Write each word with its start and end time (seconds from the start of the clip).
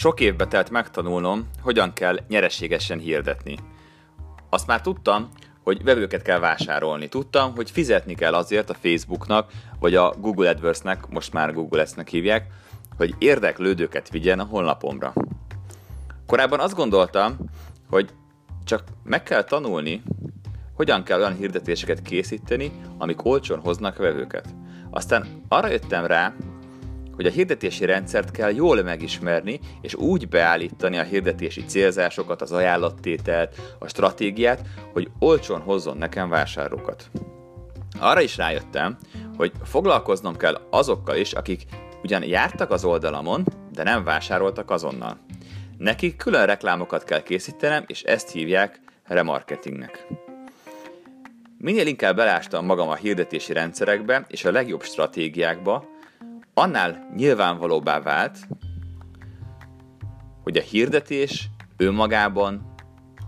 Sok 0.00 0.20
évbe 0.20 0.46
telt 0.46 0.70
megtanulnom, 0.70 1.48
hogyan 1.62 1.92
kell 1.92 2.18
nyereségesen 2.28 2.98
hirdetni. 2.98 3.56
Azt 4.50 4.66
már 4.66 4.80
tudtam, 4.80 5.28
hogy 5.62 5.82
vevőket 5.82 6.22
kell 6.22 6.38
vásárolni. 6.38 7.08
Tudtam, 7.08 7.54
hogy 7.54 7.70
fizetni 7.70 8.14
kell 8.14 8.34
azért 8.34 8.70
a 8.70 8.74
Facebooknak, 8.74 9.50
vagy 9.78 9.94
a 9.94 10.14
Google 10.18 10.48
AdWords-nek, 10.48 11.08
most 11.08 11.32
már 11.32 11.52
Google 11.52 11.80
Ads-nek 11.80 12.08
hívják, 12.08 12.46
hogy 12.96 13.14
érdeklődőket 13.18 14.10
vigyen 14.10 14.40
a 14.40 14.44
honlapomra. 14.44 15.12
Korábban 16.26 16.60
azt 16.60 16.74
gondoltam, 16.74 17.36
hogy 17.90 18.10
csak 18.64 18.84
meg 19.04 19.22
kell 19.22 19.44
tanulni, 19.44 20.02
hogyan 20.74 21.02
kell 21.02 21.18
olyan 21.18 21.36
hirdetéseket 21.36 22.02
készíteni, 22.02 22.72
amik 22.98 23.24
olcsón 23.24 23.60
hoznak 23.60 23.96
vevőket. 23.96 24.54
Aztán 24.90 25.44
arra 25.48 25.68
jöttem 25.68 26.06
rá, 26.06 26.34
hogy 27.20 27.28
a 27.28 27.34
hirdetési 27.34 27.84
rendszert 27.84 28.30
kell 28.30 28.54
jól 28.54 28.82
megismerni, 28.82 29.60
és 29.80 29.94
úgy 29.94 30.28
beállítani 30.28 30.98
a 30.98 31.02
hirdetési 31.02 31.64
célzásokat, 31.64 32.42
az 32.42 32.52
ajánlattételt, 32.52 33.76
a 33.78 33.88
stratégiát, 33.88 34.60
hogy 34.92 35.10
olcsón 35.18 35.60
hozzon 35.60 35.96
nekem 35.96 36.28
vásárlókat. 36.28 37.10
Arra 37.98 38.20
is 38.20 38.36
rájöttem, 38.36 38.98
hogy 39.36 39.52
foglalkoznom 39.64 40.36
kell 40.36 40.60
azokkal 40.70 41.16
is, 41.16 41.32
akik 41.32 41.62
ugyan 42.02 42.24
jártak 42.24 42.70
az 42.70 42.84
oldalamon, 42.84 43.44
de 43.72 43.82
nem 43.82 44.04
vásároltak 44.04 44.70
azonnal. 44.70 45.18
Nekik 45.78 46.16
külön 46.16 46.46
reklámokat 46.46 47.04
kell 47.04 47.22
készítenem, 47.22 47.84
és 47.86 48.02
ezt 48.02 48.30
hívják 48.30 48.80
remarketingnek. 49.06 50.06
Minél 51.58 51.86
inkább 51.86 52.16
belástam 52.16 52.64
magam 52.64 52.88
a 52.88 52.94
hirdetési 52.94 53.52
rendszerekbe 53.52 54.24
és 54.28 54.44
a 54.44 54.50
legjobb 54.50 54.82
stratégiákba, 54.82 55.98
annál 56.54 57.12
nyilvánvalóbbá 57.16 58.00
vált, 58.00 58.38
hogy 60.42 60.56
a 60.56 60.62
hirdetés 60.62 61.50
önmagában 61.76 62.74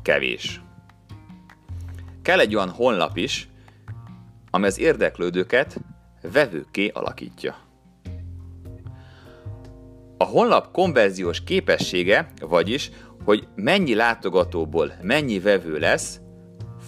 kevés. 0.02 0.60
Kell 2.22 2.38
egy 2.38 2.54
olyan 2.54 2.70
honlap 2.70 3.16
is, 3.16 3.48
ami 4.50 4.66
az 4.66 4.78
érdeklődőket 4.78 5.80
vevőké 6.32 6.88
alakítja. 6.88 7.56
A 10.18 10.24
honlap 10.24 10.72
konverziós 10.72 11.44
képessége, 11.44 12.32
vagyis, 12.40 12.90
hogy 13.24 13.48
mennyi 13.54 13.94
látogatóból 13.94 14.92
mennyi 15.02 15.40
vevő 15.40 15.78
lesz, 15.78 16.20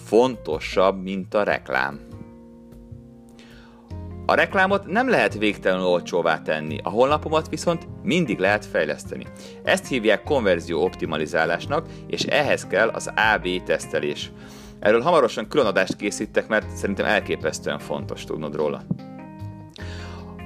fontosabb, 0.05 1.01
mint 1.01 1.33
a 1.33 1.43
reklám. 1.43 1.99
A 4.27 4.33
reklámot 4.33 4.85
nem 4.85 5.09
lehet 5.09 5.37
végtelenül 5.37 5.85
olcsóvá 5.85 6.41
tenni, 6.41 6.77
a 6.83 6.89
honlapomat 6.89 7.49
viszont 7.49 7.87
mindig 8.03 8.39
lehet 8.39 8.65
fejleszteni. 8.65 9.25
Ezt 9.63 9.87
hívják 9.87 10.23
konverzió 10.23 10.83
optimalizálásnak, 10.83 11.87
és 12.07 12.23
ehhez 12.23 12.67
kell 12.67 12.87
az 12.87 13.11
AB 13.33 13.63
tesztelés. 13.65 14.31
Erről 14.79 15.01
hamarosan 15.01 15.47
külön 15.47 15.65
adást 15.65 15.95
készítek, 15.95 16.47
mert 16.47 16.75
szerintem 16.75 17.05
elképesztően 17.05 17.79
fontos 17.79 18.23
tudnod 18.23 18.55
róla. 18.55 18.81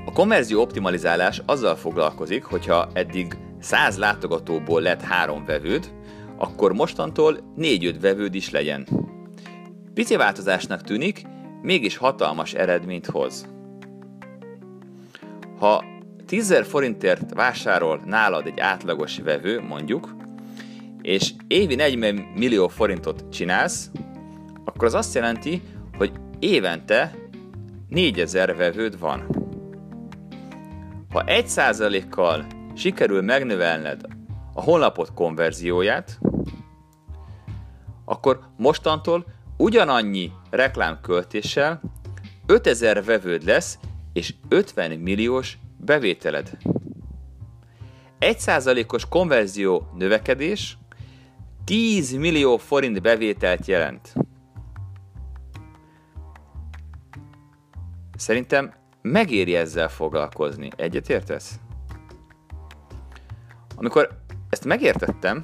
A 0.06 0.12
konverzió 0.12 0.62
optimalizálás 0.62 1.42
azzal 1.46 1.76
foglalkozik, 1.76 2.44
hogyha 2.44 2.90
eddig 2.94 3.38
100 3.60 3.98
látogatóból 3.98 4.82
lett 4.82 5.02
3 5.02 5.46
vevőd, 5.46 5.92
akkor 6.38 6.74
mostantól 6.74 7.54
4-5 7.58 7.96
vevőd 8.02 8.36
is 8.36 8.50
legyen. 8.50 8.88
Pici 9.94 10.16
változásnak 10.16 10.82
tűnik, 10.82 11.22
mégis 11.62 11.98
hatalmas 11.98 12.54
eredményt 12.54 13.06
hoz. 13.06 13.58
Ha 15.60 15.84
10 16.26 16.62
forintért 16.64 17.34
vásárol 17.34 18.02
nálad 18.06 18.46
egy 18.46 18.60
átlagos 18.60 19.18
vevő, 19.18 19.62
mondjuk, 19.62 20.16
és 21.02 21.34
évi 21.48 21.76
40 21.76 22.16
millió 22.16 22.68
forintot 22.68 23.30
csinálsz, 23.32 23.92
akkor 24.66 24.86
az 24.86 24.94
azt 24.94 25.16
jelenti, 25.16 25.62
hogy 25.98 26.12
évente 26.40 27.16
4000 27.88 28.56
vevőd 28.56 29.00
van. 29.00 29.28
Ha 31.10 31.24
1%-kal 31.26 32.46
sikerül 32.76 33.22
megnövelned 33.22 34.02
a 34.54 34.62
honlapot 34.62 35.14
konverzióját, 35.14 36.20
akkor 38.06 38.40
mostantól 38.58 39.26
ugyanannyi 39.58 40.32
reklámköltéssel 40.50 41.82
5000 42.46 43.04
vevőd 43.04 43.44
lesz, 43.44 43.80
és 44.20 44.34
50 44.50 44.98
milliós 45.00 45.58
bevételed. 45.78 46.58
1%-os 48.20 49.06
konverzió 49.06 49.88
növekedés 49.98 50.78
10 51.64 52.14
millió 52.14 52.58
forint 52.58 53.02
bevételt 53.02 53.66
jelent. 53.66 54.14
Szerintem 58.16 58.74
megéri 59.02 59.56
ezzel 59.56 59.90
foglalkozni. 59.90 60.70
Egyet 60.76 61.10
értesz? 61.10 61.60
Amikor 63.76 64.22
ezt 64.50 64.66
megértettem, 64.66 65.44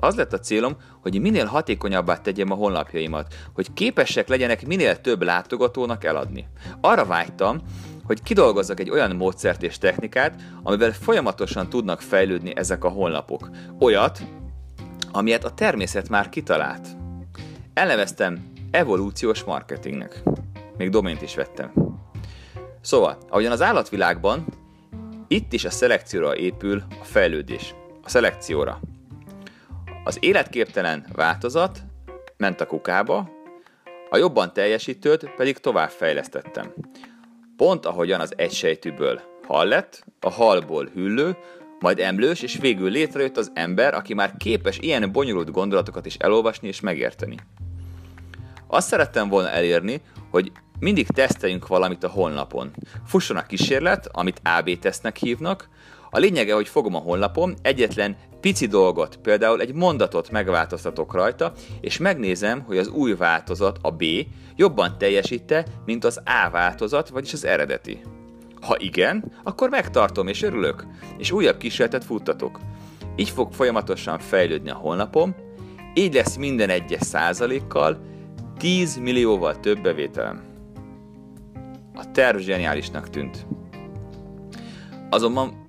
az 0.00 0.14
lett 0.14 0.32
a 0.32 0.38
célom, 0.38 0.76
hogy 1.02 1.20
minél 1.20 1.44
hatékonyabbá 1.44 2.16
tegyem 2.16 2.50
a 2.50 2.54
honlapjaimat, 2.54 3.34
hogy 3.54 3.72
képesek 3.72 4.28
legyenek 4.28 4.66
minél 4.66 5.00
több 5.00 5.22
látogatónak 5.22 6.04
eladni. 6.04 6.48
Arra 6.80 7.04
vágytam, 7.04 7.60
hogy 8.04 8.22
kidolgozzak 8.22 8.80
egy 8.80 8.90
olyan 8.90 9.16
módszert 9.16 9.62
és 9.62 9.78
technikát, 9.78 10.40
amivel 10.62 10.92
folyamatosan 10.92 11.68
tudnak 11.68 12.00
fejlődni 12.00 12.56
ezek 12.56 12.84
a 12.84 12.88
honlapok. 12.88 13.50
Olyat, 13.80 14.20
amilyet 15.12 15.44
a 15.44 15.54
természet 15.54 16.08
már 16.08 16.28
kitalált. 16.28 16.88
Elneveztem 17.74 18.52
evolúciós 18.70 19.44
marketingnek. 19.44 20.22
Még 20.76 20.88
domént 20.88 21.22
is 21.22 21.34
vettem. 21.34 21.72
Szóval, 22.80 23.18
ahogyan 23.28 23.52
az 23.52 23.62
állatvilágban, 23.62 24.44
itt 25.28 25.52
is 25.52 25.64
a 25.64 25.70
szelekcióra 25.70 26.36
épül 26.36 26.82
a 27.00 27.04
fejlődés. 27.04 27.74
A 28.02 28.08
szelekcióra. 28.08 28.80
Az 30.10 30.18
életképtelen 30.20 31.06
változat 31.12 31.82
ment 32.36 32.60
a 32.60 32.66
kukába, 32.66 33.30
a 34.10 34.16
jobban 34.16 34.52
teljesítőt 34.52 35.30
pedig 35.36 35.58
tovább 35.58 35.90
fejlesztettem. 35.90 36.74
Pont 37.56 37.86
ahogyan 37.86 38.20
az 38.20 38.32
egysejtűből 38.36 39.20
hal 39.46 39.66
lett, 39.66 40.04
a 40.20 40.30
halból 40.30 40.90
hüllő, 40.94 41.36
majd 41.80 41.98
emlős, 41.98 42.42
és 42.42 42.58
végül 42.60 42.90
létrejött 42.90 43.36
az 43.36 43.50
ember, 43.54 43.94
aki 43.94 44.14
már 44.14 44.36
képes 44.36 44.78
ilyen 44.78 45.12
bonyolult 45.12 45.50
gondolatokat 45.50 46.06
is 46.06 46.14
elolvasni 46.14 46.68
és 46.68 46.80
megérteni. 46.80 47.36
Azt 48.66 48.88
szerettem 48.88 49.28
volna 49.28 49.50
elérni, 49.50 50.00
hogy 50.30 50.52
mindig 50.78 51.06
teszteljünk 51.06 51.66
valamit 51.66 52.04
a 52.04 52.08
honlapon. 52.08 52.70
Fusson 53.06 53.36
a 53.36 53.46
kísérlet, 53.46 54.08
amit 54.12 54.40
AB 54.44 54.78
tesznek 54.78 55.16
hívnak. 55.16 55.68
A 56.10 56.18
lényege, 56.18 56.54
hogy 56.54 56.68
fogom 56.68 56.94
a 56.94 56.98
honlapon, 56.98 57.54
egyetlen 57.62 58.16
pici 58.40 58.66
dolgot, 58.66 59.16
például 59.16 59.60
egy 59.60 59.74
mondatot 59.74 60.30
megváltoztatok 60.30 61.12
rajta, 61.12 61.52
és 61.80 61.98
megnézem, 61.98 62.60
hogy 62.60 62.78
az 62.78 62.88
új 62.88 63.14
változat, 63.14 63.78
a 63.82 63.90
B, 63.90 64.04
jobban 64.56 64.98
teljesíte, 64.98 65.66
mint 65.84 66.04
az 66.04 66.20
A 66.24 66.50
változat, 66.50 67.08
vagyis 67.08 67.32
az 67.32 67.44
eredeti. 67.44 68.00
Ha 68.60 68.76
igen, 68.78 69.32
akkor 69.42 69.68
megtartom 69.68 70.28
és 70.28 70.42
örülök, 70.42 70.86
és 71.18 71.32
újabb 71.32 71.56
kísérletet 71.56 72.04
futtatok. 72.04 72.58
Így 73.16 73.30
fog 73.30 73.52
folyamatosan 73.52 74.18
fejlődni 74.18 74.70
a 74.70 74.74
honlapom, 74.74 75.34
így 75.94 76.14
lesz 76.14 76.36
minden 76.36 76.70
egyes 76.70 77.02
százalékkal 77.02 77.98
10 78.58 78.96
millióval 78.96 79.60
több 79.60 79.80
bevételem. 79.80 80.42
A 81.94 82.10
terv 82.10 82.38
zseniálisnak 82.38 83.10
tűnt. 83.10 83.46
Azonban 85.10 85.59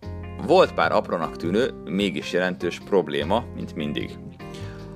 volt 0.42 0.74
pár 0.74 0.92
aprónak 0.92 1.38
tűnő, 1.38 1.74
mégis 1.86 2.32
jelentős 2.32 2.80
probléma, 2.80 3.44
mint 3.56 3.76
mindig. 3.76 4.18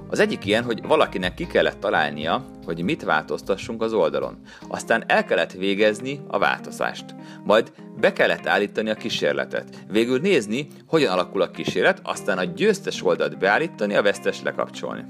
Az 0.09 0.19
egyik 0.19 0.45
ilyen, 0.45 0.63
hogy 0.63 0.81
valakinek 0.87 1.33
ki 1.33 1.47
kellett 1.47 1.79
találnia, 1.79 2.45
hogy 2.65 2.83
mit 2.83 3.03
változtassunk 3.03 3.81
az 3.81 3.93
oldalon. 3.93 4.37
Aztán 4.67 5.03
el 5.07 5.25
kellett 5.25 5.51
végezni 5.51 6.21
a 6.27 6.37
változást. 6.37 7.05
Majd 7.43 7.71
be 7.99 8.13
kellett 8.13 8.47
állítani 8.47 8.89
a 8.89 8.95
kísérletet. 8.95 9.85
Végül 9.89 10.19
nézni, 10.19 10.67
hogyan 10.87 11.11
alakul 11.11 11.41
a 11.41 11.51
kísérlet, 11.51 11.99
aztán 12.03 12.37
a 12.37 12.43
győztes 12.43 13.03
oldalt 13.03 13.37
beállítani, 13.37 13.95
a 13.95 14.01
vesztes 14.01 14.41
lekapcsolni. 14.41 15.05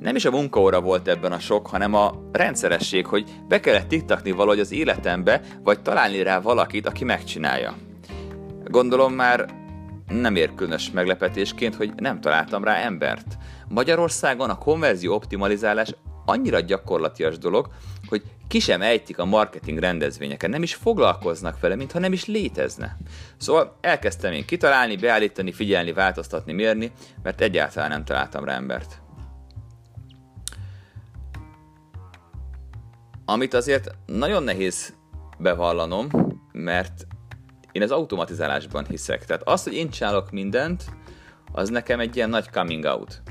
Nem 0.00 0.16
is 0.16 0.24
a 0.24 0.30
munkaóra 0.30 0.80
volt 0.80 1.08
ebben 1.08 1.32
a 1.32 1.38
sok, 1.38 1.66
hanem 1.66 1.94
a 1.94 2.28
rendszeresség, 2.32 3.06
hogy 3.06 3.30
be 3.48 3.60
kellett 3.60 3.88
tiktakni 3.88 4.30
valahogy 4.30 4.60
az 4.60 4.72
életembe, 4.72 5.40
vagy 5.62 5.80
találni 5.80 6.22
rá 6.22 6.40
valakit, 6.40 6.86
aki 6.86 7.04
megcsinálja. 7.04 7.74
Gondolom 8.70 9.12
már 9.12 9.46
nem 10.08 10.36
ér 10.36 10.54
különös 10.54 10.90
meglepetésként, 10.90 11.74
hogy 11.74 11.92
nem 11.96 12.20
találtam 12.20 12.64
rá 12.64 12.74
embert. 12.74 13.38
Magyarországon 13.68 14.50
a 14.50 14.58
konverzió 14.58 15.14
optimalizálás 15.14 15.94
annyira 16.24 16.60
gyakorlatias 16.60 17.38
dolog, 17.38 17.68
hogy 18.08 18.22
ki 18.48 18.58
sem 18.58 18.82
ejtik 18.82 19.18
a 19.18 19.24
marketing 19.24 19.78
rendezvényeken, 19.78 20.50
nem 20.50 20.62
is 20.62 20.74
foglalkoznak 20.74 21.60
vele, 21.60 21.74
mintha 21.74 21.98
nem 21.98 22.12
is 22.12 22.26
létezne. 22.26 22.96
Szóval 23.36 23.76
elkezdtem 23.80 24.32
én 24.32 24.44
kitalálni, 24.44 24.96
beállítani, 24.96 25.52
figyelni, 25.52 25.92
változtatni, 25.92 26.52
mérni, 26.52 26.92
mert 27.22 27.40
egyáltalán 27.40 27.88
nem 27.88 28.04
találtam 28.04 28.44
rá 28.44 28.54
embert. 28.54 29.00
Amit 33.24 33.54
azért 33.54 33.90
nagyon 34.06 34.42
nehéz 34.42 34.94
bevallanom, 35.38 36.08
mert 36.52 37.06
én 37.78 37.84
az 37.84 37.90
automatizálásban 37.90 38.86
hiszek. 38.88 39.24
Tehát 39.24 39.42
az, 39.44 39.62
hogy 39.62 39.74
én 39.74 39.90
csinálok 39.90 40.30
mindent, 40.30 40.84
az 41.52 41.68
nekem 41.68 42.00
egy 42.00 42.16
ilyen 42.16 42.30
nagy 42.30 42.50
coming 42.50 42.84
out. 42.84 43.22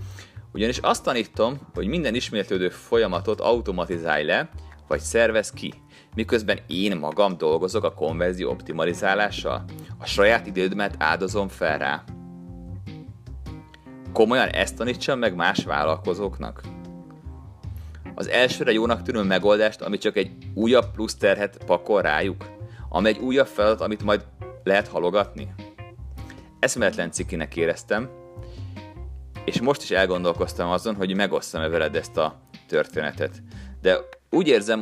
Ugyanis 0.53 0.77
azt 0.77 1.03
tanítom, 1.03 1.59
hogy 1.73 1.88
minden 1.88 2.15
ismétlődő 2.15 2.69
folyamatot 2.69 3.41
automatizálj 3.41 4.25
le, 4.25 4.49
vagy 4.88 4.99
szervez 4.99 5.51
ki, 5.51 5.73
miközben 6.15 6.59
én 6.67 6.97
magam 6.97 7.38
dolgozok 7.38 7.83
a 7.83 7.94
konverzió 7.94 8.49
optimalizálással. 8.49 9.63
A 9.97 10.05
saját 10.05 10.47
időmet 10.47 10.95
áldozom 10.97 11.47
fel 11.47 11.77
rá. 11.77 12.03
Komolyan 14.13 14.47
ezt 14.47 14.75
tanítsam 14.75 15.19
meg 15.19 15.35
más 15.35 15.63
vállalkozóknak? 15.63 16.61
Az 18.15 18.27
elsőre 18.27 18.71
jónak 18.71 19.01
tűnő 19.01 19.23
megoldást, 19.23 19.81
ami 19.81 19.97
csak 19.97 20.17
egy 20.17 20.31
újabb 20.53 20.91
plusz 20.91 21.15
terhet 21.15 21.57
pakol 21.65 22.01
rájuk? 22.01 22.56
Ami 22.89 23.07
egy 23.07 23.17
újabb 23.17 23.47
feladat, 23.47 23.81
amit 23.81 24.03
majd 24.03 24.25
lehet 24.63 24.87
halogatni? 24.87 25.53
Eszméletlen 26.59 27.11
cikinek 27.11 27.55
éreztem, 27.55 28.09
és 29.45 29.61
most 29.61 29.81
is 29.81 29.91
elgondolkoztam 29.91 30.69
azon, 30.69 30.95
hogy 30.95 31.15
megosztam-e 31.15 31.67
veled 31.67 31.95
ezt 31.95 32.17
a 32.17 32.39
történetet. 32.67 33.43
De 33.81 33.97
úgy 34.29 34.47
érzem, 34.47 34.81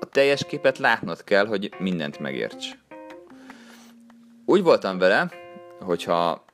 a 0.00 0.04
teljes 0.10 0.44
képet 0.46 0.78
látnod 0.78 1.24
kell, 1.24 1.46
hogy 1.46 1.74
mindent 1.78 2.18
megérts. 2.18 2.66
Úgy 4.44 4.62
voltam 4.62 4.98
vele, 4.98 5.30
hogyha 5.80 6.44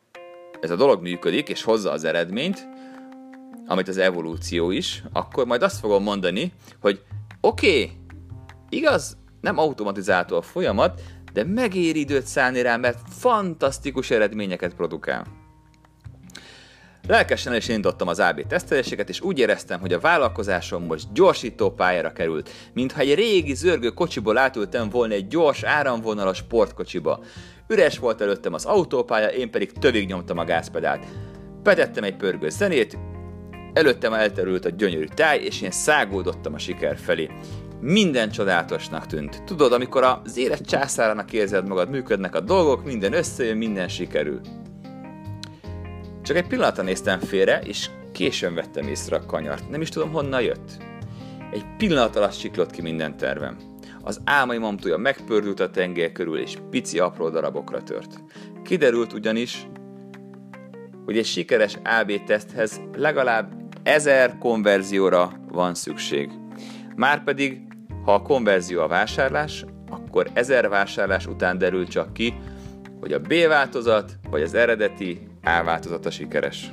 ez 0.61 0.71
a 0.71 0.77
dolog 0.77 1.03
működik, 1.03 1.49
és 1.49 1.63
hozza 1.63 1.91
az 1.91 2.05
eredményt, 2.05 2.69
amit 3.67 3.89
az 3.89 3.99
evolúció 3.99 4.71
is, 4.71 5.03
akkor 5.13 5.47
majd 5.47 5.63
azt 5.63 5.79
fogom 5.79 6.03
mondani, 6.03 6.53
hogy 6.81 7.03
oké, 7.41 7.83
okay, 7.83 7.97
igaz, 8.69 9.17
nem 9.45 9.59
automatizálható 9.59 10.37
a 10.37 10.43
folyamat, 10.43 11.01
de 11.33 11.45
megéri 11.45 12.01
időt 12.01 12.27
szállni 12.27 12.63
rá, 12.63 12.77
mert 12.77 12.99
fantasztikus 13.09 14.11
eredményeket 14.11 14.75
produkál. 14.75 15.27
Lelkesen 17.07 17.55
is 17.55 17.69
indítottam 17.69 18.09
az 18.09 18.21
AB 18.21 18.47
teszteléseket, 18.47 19.09
és 19.09 19.21
úgy 19.21 19.39
éreztem, 19.39 19.81
hogy 19.81 19.93
a 19.93 20.01
vállalkozásom 20.01 20.85
most 20.85 21.13
gyorsító 21.13 21.71
pályára 21.71 22.13
került, 22.13 22.51
mintha 22.73 23.01
egy 23.01 23.15
régi 23.15 23.55
zörgő 23.55 23.89
kocsiból 23.89 24.39
átültem 24.39 24.89
volna 24.89 25.15
egy 25.15 25.27
gyors, 25.27 25.63
áramvonalas 25.63 26.37
sportkocsiba. 26.37 27.21
Üres 27.69 27.99
volt 27.99 28.21
előttem 28.21 28.55
az 28.55 28.65
autópálya, 28.65 29.29
én 29.29 29.51
pedig 29.51 29.73
tövig 29.73 30.07
nyomtam 30.07 30.39
a 30.39 30.45
gázpedált. 30.45 31.07
Petettem 31.63 32.05
egy 32.05 32.17
pörgő 32.17 32.49
zenét, 32.49 32.99
előttem 33.73 34.13
elterült 34.13 34.65
a 34.65 34.71
gyönyörű 34.71 35.07
táj, 35.15 35.39
és 35.39 35.63
én 35.63 35.71
szágódottam 35.71 36.55
a 36.55 36.59
siker 36.59 36.97
felé. 36.99 37.31
Minden 37.87 38.31
csodálatosnak 38.31 39.07
tűnt. 39.07 39.43
Tudod, 39.45 39.73
amikor 39.73 40.03
az 40.03 40.37
élet 40.37 40.67
császárának 40.67 41.33
érzed 41.33 41.69
magad, 41.69 41.91
működnek 41.91 42.35
a 42.35 42.41
dolgok, 42.41 42.85
minden 42.85 43.13
összejön, 43.13 43.57
minden 43.57 43.89
sikerül. 43.89 44.41
Csak 46.23 46.37
egy 46.37 46.47
pillanatra 46.47 46.83
néztem 46.83 47.19
félre, 47.19 47.61
és 47.61 47.91
későn 48.13 48.55
vettem 48.55 48.89
észre 48.89 49.17
a 49.17 49.27
kanyart. 49.27 49.71
Nem 49.71 49.81
is 49.81 49.89
tudom, 49.89 50.13
honnan 50.13 50.43
jött. 50.43 50.77
Egy 51.53 51.65
pillanat 51.77 52.17
alatt 52.17 52.33
siklott 52.39 52.71
ki 52.71 52.83
minden 52.83 53.17
tervem. 53.17 53.57
Az 54.03 54.21
álmai 54.25 54.59
mamtúja 54.59 54.97
megpördült 54.97 55.61
a 55.61 55.71
tenger 55.71 56.13
körül, 56.13 56.39
és 56.39 56.57
pici 56.71 56.99
apró 56.99 57.29
darabokra 57.29 57.83
tört. 57.83 58.25
Kiderült 58.63 59.13
ugyanis, 59.13 59.67
hogy 61.05 61.19
egy 61.19 61.27
sikeres 61.27 61.79
AB 61.85 62.25
teszthez 62.27 62.81
legalább 62.97 63.53
ezer 63.83 64.39
konverzióra 64.39 65.33
van 65.49 65.75
szükség. 65.75 66.31
Márpedig, 66.97 67.73
ha 68.05 68.15
a 68.15 68.23
konverzió 68.23 68.81
a 68.81 68.87
vásárlás, 68.87 69.65
akkor 69.91 70.31
ezer 70.33 70.69
vásárlás 70.69 71.27
után 71.27 71.59
derül 71.59 71.87
csak 71.87 72.13
ki, 72.13 72.35
hogy 73.01 73.13
a 73.13 73.21
B 73.21 73.35
változat 73.49 74.19
vagy 74.31 74.43
az 74.43 74.55
eredeti 74.55 75.29
A 75.43 75.63
változata 75.65 76.11
sikeres. 76.11 76.71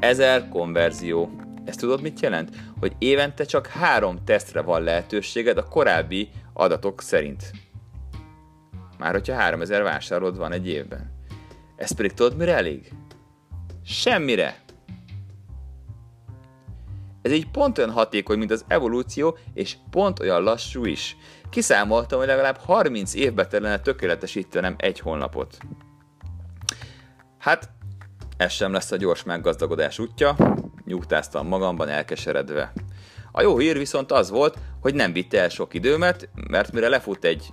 Ezer 0.00 0.48
konverzió. 0.48 1.30
Ezt 1.64 1.78
tudod 1.78 2.02
mit 2.02 2.20
jelent? 2.20 2.50
Hogy 2.80 2.92
évente 2.98 3.44
csak 3.44 3.66
három 3.66 4.24
tesztre 4.24 4.60
van 4.60 4.82
lehetőséged 4.82 5.56
a 5.56 5.68
korábbi 5.68 6.28
adatok 6.52 7.02
szerint. 7.02 7.50
Már 8.98 9.12
hogyha 9.12 9.34
3000 9.34 9.82
vásárolod 9.82 10.36
van 10.36 10.52
egy 10.52 10.68
évben. 10.68 11.12
Ez 11.76 11.90
pedig 11.90 12.12
tudod 12.12 12.36
mire 12.36 12.54
elég? 12.54 12.92
Semmire! 13.84 14.56
Ez 17.22 17.32
így 17.32 17.50
pont 17.50 17.78
olyan 17.78 17.90
hatékony, 17.90 18.38
mint 18.38 18.50
az 18.50 18.64
evolúció, 18.68 19.38
és 19.54 19.76
pont 19.90 20.20
olyan 20.20 20.42
lassú 20.42 20.84
is. 20.84 21.16
Kiszámoltam, 21.50 22.18
hogy 22.18 22.28
legalább 22.28 22.56
30 22.56 23.14
évbe 23.14 23.46
telene 23.46 23.78
tökéletesítenem 23.80 24.74
egy 24.78 24.98
honlapot. 24.98 25.58
Hát, 27.38 27.70
ez 28.36 28.52
sem 28.52 28.72
lesz 28.72 28.90
a 28.90 28.96
gyors 28.96 29.22
meggazdagodás 29.22 29.98
útja, 29.98 30.36
nyugtáztam 30.84 31.46
magamban 31.46 31.88
elkeseredve. 31.88 32.72
A 33.32 33.42
jó 33.42 33.58
hír 33.58 33.78
viszont 33.78 34.12
az 34.12 34.30
volt, 34.30 34.58
hogy 34.80 34.94
nem 34.94 35.12
vitte 35.12 35.40
el 35.40 35.48
sok 35.48 35.74
időmet, 35.74 36.28
mert 36.48 36.72
mire 36.72 36.88
lefut 36.88 37.24
egy 37.24 37.50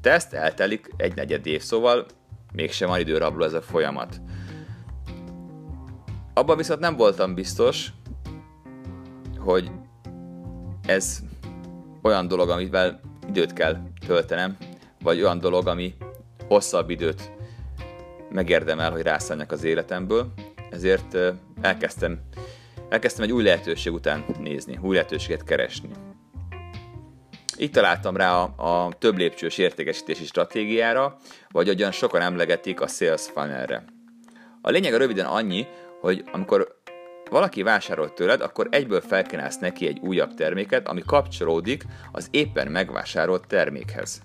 teszt, 0.00 0.32
eltelik 0.32 0.90
egy 0.96 1.14
negyed 1.14 1.46
év, 1.46 1.62
szóval 1.62 2.06
mégsem 2.52 2.88
van 2.88 2.98
időrabló 2.98 3.44
ez 3.44 3.52
a 3.52 3.62
folyamat. 3.62 4.20
Abban 6.34 6.56
viszont 6.56 6.80
nem 6.80 6.96
voltam 6.96 7.34
biztos, 7.34 7.88
hogy 9.48 9.70
ez 10.86 11.18
olyan 12.02 12.28
dolog, 12.28 12.48
amivel 12.48 13.00
időt 13.28 13.52
kell 13.52 13.76
töltenem, 14.06 14.56
vagy 15.02 15.22
olyan 15.22 15.38
dolog, 15.38 15.66
ami 15.66 15.94
hosszabb 16.48 16.90
időt 16.90 17.30
megérdemel, 18.30 18.90
hogy 18.90 19.02
rászálljak 19.02 19.52
az 19.52 19.64
életemből, 19.64 20.32
ezért 20.70 21.16
elkezdtem, 21.60 22.20
elkezdtem 22.88 23.24
egy 23.24 23.32
új 23.32 23.42
lehetőség 23.42 23.92
után 23.92 24.24
nézni, 24.40 24.78
új 24.82 24.94
lehetőséget 24.94 25.44
keresni. 25.44 25.88
Így 27.58 27.70
találtam 27.70 28.16
rá 28.16 28.34
a, 28.34 28.86
a 28.86 28.92
több 28.98 29.16
lépcsős 29.16 29.58
értékesítési 29.58 30.24
stratégiára, 30.24 31.16
vagy 31.50 31.68
olyan 31.68 31.92
sokan 31.92 32.20
emlegetik 32.20 32.80
a 32.80 32.86
sales 32.86 33.22
funnelre. 33.22 33.84
A 34.62 34.70
lényeg 34.70 34.94
a 34.94 34.98
röviden 34.98 35.26
annyi, 35.26 35.66
hogy 36.00 36.24
amikor 36.32 36.67
valaki 37.28 37.62
vásárol 37.62 38.14
tőled, 38.14 38.40
akkor 38.40 38.68
egyből 38.70 39.00
felkínálsz 39.00 39.58
neki 39.58 39.86
egy 39.86 39.98
újabb 39.98 40.34
terméket, 40.34 40.88
ami 40.88 41.02
kapcsolódik 41.06 41.84
az 42.12 42.28
éppen 42.30 42.68
megvásárolt 42.68 43.46
termékhez. 43.46 44.20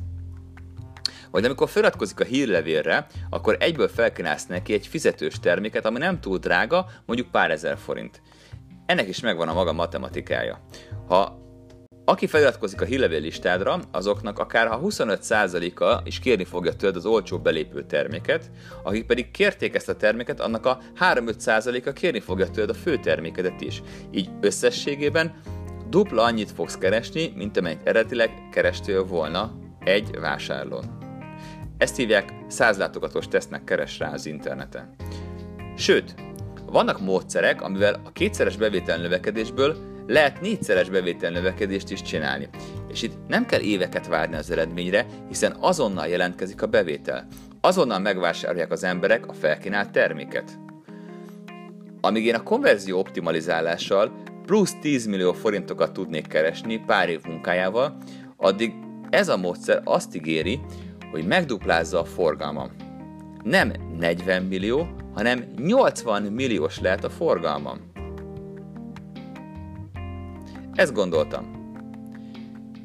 Vagy 1.32 1.46
amikor 1.46 1.70
feliratkozik 1.70 2.20
a 2.20 2.24
hírlevélre, 2.24 3.08
akkor 3.30 3.58
egyből 3.60 3.88
felkínálsz 3.88 4.46
neki 4.46 4.74
egy 4.74 4.88
fizetős 4.88 5.40
terméket, 5.40 5.86
ami 5.86 5.98
nem 5.98 6.20
túl 6.20 6.38
drága, 6.38 6.86
mondjuk 7.06 7.32
pár 7.32 7.52
ezer 7.52 7.78
forint. 7.78 8.22
Ennek 8.86 9.08
is 9.08 9.20
megvan 9.20 9.48
a 9.48 9.54
maga 9.54 9.74
matematikája. 9.74 10.60
Ha 11.08 11.43
aki 12.06 12.28
feliratkozik 12.28 12.82
a 12.82 12.86
hírlevél 12.86 13.20
listádra, 13.20 13.80
azoknak 13.92 14.40
akár 14.40 14.68
a 14.68 14.80
25%-a 14.80 16.02
is 16.04 16.20
kérni 16.20 16.44
fogja 16.44 16.74
tőled 16.74 16.96
az 16.96 17.06
olcsó 17.06 17.40
belépő 17.40 17.86
terméket, 17.86 18.52
akik 18.84 19.06
pedig 19.06 19.32
kérték 19.32 19.76
ezt 19.76 19.90
a 19.90 19.96
terméket, 19.96 20.40
annak 20.40 20.66
a 20.66 20.80
3-5%-a 21.00 21.92
kérni 21.92 22.20
fogja 22.20 22.50
tőled 22.50 22.70
a 22.70 22.74
fő 22.74 22.98
termékedet 22.98 23.62
is. 23.62 23.82
Így 24.12 24.30
összességében 24.42 25.34
dupla 25.90 26.24
annyit 26.24 26.52
fogsz 26.52 26.78
keresni, 26.78 27.32
mint 27.36 27.58
amennyit 27.58 27.88
eredetileg 27.88 28.32
kerestél 28.52 29.04
volna 29.04 29.52
egy 29.84 30.20
vásárlón. 30.20 30.98
Ezt 31.78 31.96
hívják 31.96 32.34
százlátogatós 32.48 33.28
tesznek 33.28 33.64
keres 33.64 34.00
rá 34.00 34.12
az 34.12 34.26
interneten. 34.26 34.96
Sőt, 35.78 36.16
vannak 36.66 37.00
módszerek, 37.02 37.62
amivel 37.62 38.02
a 38.04 38.12
kétszeres 38.12 38.58
bevétel 38.58 38.98
növekedésből 38.98 39.93
lehet 40.08 40.42
négyszeres 40.42 40.90
bevétel 40.90 41.32
növekedést 41.32 41.92
is 41.92 42.02
csinálni. 42.02 42.50
És 42.92 43.02
itt 43.02 43.14
nem 43.28 43.46
kell 43.46 43.60
éveket 43.60 44.08
várni 44.08 44.36
az 44.36 44.52
eredményre, 44.52 45.06
hiszen 45.28 45.56
azonnal 45.60 46.08
jelentkezik 46.08 46.62
a 46.62 46.68
bevétel. 46.68 47.28
Azonnal 47.62 48.00
megvásárolják 48.00 48.72
az 48.72 48.84
emberek 48.84 49.28
a 49.28 49.34
felkínált 49.34 49.92
terméket. 49.92 50.52
Amíg 52.02 52.26
én 52.26 52.36
a 52.36 52.44
konverzió 52.44 53.00
optimalizálással 53.00 54.12
plusz 54.46 54.76
10 54.82 55.06
millió 55.06 55.34
forintokat 55.34 55.94
tudnék 55.94 56.28
keresni 56.28 56.84
pár 56.86 57.10
év 57.10 57.22
munkájával, 57.26 57.98
addig 58.38 58.74
ez 59.10 59.30
a 59.30 59.38
módszer 59.38 59.82
azt 59.84 60.16
ígéri, 60.16 60.60
hogy 61.12 61.28
megduplázza 61.28 62.00
a 62.00 62.06
forgalmam. 62.06 62.72
Nem 63.44 63.74
40 64.00 64.44
millió, 64.44 64.88
hanem 65.14 65.46
80 65.58 66.24
milliós 66.24 66.80
lehet 66.80 67.04
a 67.04 67.10
forgalmam. 67.10 67.92
Ezt 70.76 70.94
gondoltam. 70.94 71.62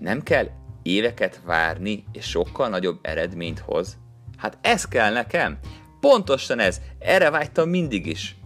nem 0.00 0.22
kell 0.22 0.48
éveket 0.82 1.40
várni, 1.44 2.04
és 2.12 2.24
sokkal 2.24 2.68
nagyobb 2.68 2.98
eredményt 3.02 3.58
hoz. 3.58 3.96
Hát 4.36 4.58
ez 4.60 4.84
kell 4.84 5.12
nekem. 5.12 5.58
Pontosan 6.00 6.58
ez. 6.58 6.80
Erre 6.98 7.30
vágytam 7.30 7.68
mindig 7.68 8.06
is. 8.06 8.36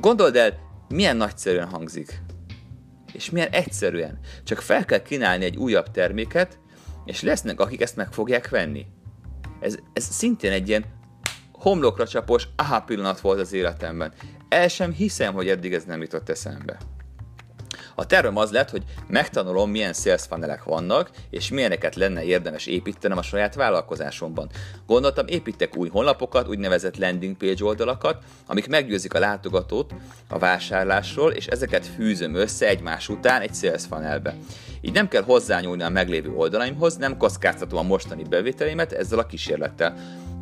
Gondold 0.00 0.36
el, 0.36 0.58
milyen 0.88 1.16
nagyszerűen 1.16 1.68
hangzik. 1.68 2.22
És 3.12 3.30
milyen 3.30 3.50
egyszerűen. 3.50 4.18
Csak 4.44 4.60
fel 4.60 4.84
kell 4.84 5.02
kínálni 5.02 5.44
egy 5.44 5.56
újabb 5.56 5.90
terméket, 5.90 6.58
és 7.04 7.22
lesznek, 7.22 7.60
akik 7.60 7.80
ezt 7.80 7.96
meg 7.96 8.12
fogják 8.12 8.48
venni. 8.48 8.86
Ez, 9.60 9.76
ez 9.92 10.04
szintén 10.04 10.52
egy 10.52 10.68
ilyen 10.68 10.84
homlokra 11.52 12.06
csapos 12.06 12.48
aha 12.56 12.80
pillanat 12.80 13.20
volt 13.20 13.40
az 13.40 13.52
életemben. 13.52 14.12
El 14.48 14.68
sem 14.68 14.92
hiszem, 14.92 15.34
hogy 15.34 15.48
eddig 15.48 15.74
ez 15.74 15.84
nem 15.84 16.00
jutott 16.00 16.28
eszembe. 16.28 16.78
A 17.98 18.06
tervem 18.06 18.36
az 18.36 18.50
lett, 18.50 18.70
hogy 18.70 18.82
megtanulom, 19.08 19.70
milyen 19.70 19.92
sales 19.92 20.22
funnelek 20.22 20.64
vannak, 20.64 21.10
és 21.30 21.48
milyeneket 21.48 21.94
lenne 21.94 22.24
érdemes 22.24 22.66
építenem 22.66 23.18
a 23.18 23.22
saját 23.22 23.54
vállalkozásomban. 23.54 24.48
Gondoltam, 24.86 25.26
építek 25.26 25.76
új 25.76 25.88
honlapokat, 25.88 26.48
úgynevezett 26.48 26.98
landing 26.98 27.36
page 27.36 27.64
oldalakat, 27.64 28.22
amik 28.46 28.68
meggyőzik 28.68 29.14
a 29.14 29.18
látogatót 29.18 29.94
a 30.28 30.38
vásárlásról, 30.38 31.32
és 31.32 31.46
ezeket 31.46 31.86
fűzöm 31.86 32.34
össze 32.34 32.66
egymás 32.66 33.08
után 33.08 33.40
egy 33.40 33.54
sales 33.54 33.82
funnelbe. 33.90 34.34
Így 34.80 34.94
nem 34.94 35.08
kell 35.08 35.22
hozzányúlni 35.22 35.82
a 35.82 35.88
meglévő 35.88 36.30
oldalaimhoz, 36.30 36.96
nem 36.96 37.16
kockáztatom 37.16 37.78
a 37.78 37.82
mostani 37.82 38.22
bevételeimet 38.22 38.92
ezzel 38.92 39.18
a 39.18 39.26
kísérlettel 39.26 39.94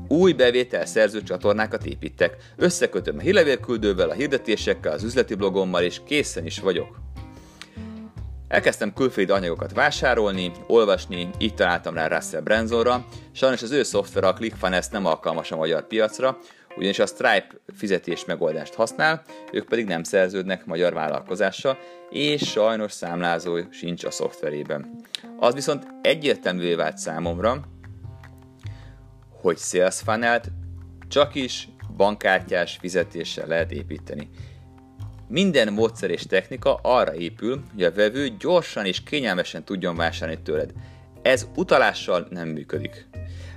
új 0.09 0.33
bevétel 0.33 0.87
szerző 0.87 1.23
csatornákat 1.23 1.87
építek. 1.87 2.37
Összekötöm 2.57 3.19
a 3.19 3.21
hírlevélküldővel, 3.21 4.11
a 4.11 4.15
hirdetésekkel, 4.15 4.93
az 4.93 5.03
üzleti 5.03 5.35
blogommal, 5.35 5.83
és 5.83 6.01
készen 6.05 6.47
is 6.47 6.59
vagyok. 6.59 7.04
Elkezdtem 8.55 8.93
külföldi 8.93 9.33
anyagokat 9.33 9.73
vásárolni, 9.73 10.53
olvasni, 10.67 11.31
így 11.39 11.55
találtam 11.55 11.95
rá 11.95 12.07
Russell 12.07 12.41
Bransonra. 12.41 13.07
Sajnos 13.33 13.63
az 13.63 13.71
ő 13.71 13.83
szoftver 13.83 14.25
a 14.25 14.33
ClickFunnels 14.33 14.89
nem 14.89 15.07
alkalmas 15.07 15.51
a 15.51 15.57
magyar 15.57 15.87
piacra, 15.87 16.39
ugyanis 16.77 16.99
a 16.99 17.07
Stripe 17.07 17.47
fizetés 17.77 18.25
megoldást 18.25 18.75
használ, 18.75 19.23
ők 19.53 19.69
pedig 19.69 19.87
nem 19.87 20.03
szerződnek 20.03 20.67
magyar 20.67 20.93
vállalkozással, 20.93 21.79
és 22.11 22.51
sajnos 22.51 22.93
számlázó 22.93 23.59
sincs 23.71 24.05
a 24.05 24.11
szoftverében. 24.11 25.01
Az 25.39 25.55
viszont 25.55 25.87
egyértelművé 26.03 26.75
vált 26.75 26.99
számomra, 26.99 27.61
hogy 29.41 29.59
Sales 29.59 30.03
csak 31.09 31.35
is 31.35 31.69
bankkártyás 31.97 32.77
fizetéssel 32.81 33.47
lehet 33.47 33.73
építeni. 33.73 34.29
Minden 35.29 35.73
módszer 35.73 36.11
és 36.11 36.23
technika 36.23 36.75
arra 36.83 37.15
épül, 37.15 37.63
hogy 37.73 37.83
a 37.83 37.93
vevő 37.93 38.29
gyorsan 38.39 38.85
és 38.85 39.03
kényelmesen 39.03 39.65
tudjon 39.65 39.97
vásárolni 39.97 40.43
tőled. 40.43 40.73
Ez 41.23 41.49
utalással 41.57 42.27
nem 42.31 42.49
működik. 42.49 43.09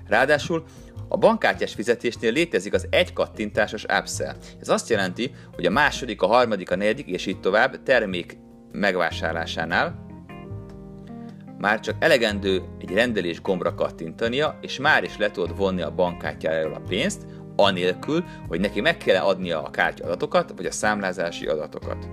Ráadásul 0.08 0.64
a 1.08 1.18
bankkártyás 1.18 1.74
fizetésnél 1.74 2.32
létezik 2.32 2.74
az 2.74 2.88
egy 2.90 3.14
kattintásos 3.14 3.84
upsell. 3.84 4.36
Ez 4.60 4.70
azt 4.70 4.90
jelenti, 4.90 5.32
hogy 5.56 5.66
a 5.66 5.72
második, 5.72 6.22
a 6.22 6.28
harmadik, 6.28 6.72
a 6.72 6.76
negyedik 6.76 7.08
és 7.08 7.26
így 7.26 7.40
tovább 7.40 7.84
termék 7.84 8.38
megvásárlásánál 8.72 10.06
már 11.58 11.80
csak 11.80 11.96
elegendő 12.00 12.64
egy 12.80 12.92
rendelés 12.92 13.42
gombra 13.42 13.76
kattintania, 13.76 14.58
és 14.62 14.80
már 14.80 15.04
is 15.04 15.18
le 15.18 15.32
tudod 15.32 15.58
vonni 15.58 15.82
a 15.82 15.96
bankkártyájáról 15.96 16.74
a 16.74 16.82
pénzt, 16.88 17.26
anélkül, 17.58 18.24
hogy 18.48 18.60
neki 18.60 18.82
meg 18.82 18.98
kell 18.98 19.24
adnia 19.24 19.64
a 19.64 19.70
kártya 19.70 20.06
adatokat, 20.06 20.54
vagy 20.56 20.66
a 20.66 20.72
számlázási 20.72 21.46
adatokat. 21.46 22.08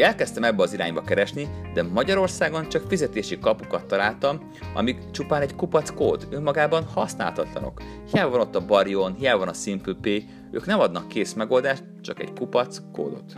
Elkezdtem 0.00 0.44
ebbe 0.44 0.62
az 0.62 0.72
irányba 0.72 1.02
keresni, 1.02 1.48
de 1.74 1.82
Magyarországon 1.82 2.68
csak 2.68 2.88
fizetési 2.88 3.38
kapukat 3.38 3.84
találtam, 3.84 4.50
amik 4.74 5.10
csupán 5.10 5.42
egy 5.42 5.54
kupac 5.54 5.90
kód, 5.90 6.26
önmagában 6.30 6.84
használhatatlanok. 6.84 7.82
Hiába 8.12 8.30
van 8.30 8.40
ott 8.40 8.54
a 8.54 8.64
Barion, 8.64 9.14
hiába 9.14 9.38
van 9.38 9.48
a 9.48 9.52
Simple 9.52 9.94
Pay, 10.00 10.24
ők 10.50 10.66
nem 10.66 10.80
adnak 10.80 11.08
kész 11.08 11.32
megoldást, 11.32 11.84
csak 12.00 12.20
egy 12.20 12.32
kupac 12.32 12.78
kódot. 12.92 13.32